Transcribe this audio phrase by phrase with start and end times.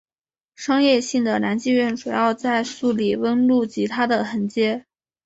[0.55, 4.87] 商业性的男妓院主要在素里翁路及它的横街。